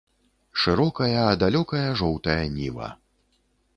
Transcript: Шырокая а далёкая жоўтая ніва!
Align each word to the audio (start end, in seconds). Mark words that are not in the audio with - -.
Шырокая 0.61 1.21
а 1.31 1.35
далёкая 1.45 1.85
жоўтая 2.03 2.41
ніва! 2.57 2.89